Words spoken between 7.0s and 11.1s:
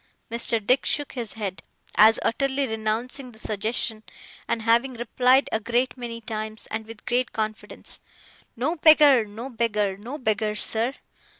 great confidence, 'No beggar, no beggar, no beggar, sir!